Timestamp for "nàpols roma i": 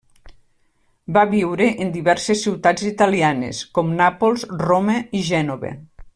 4.01-5.23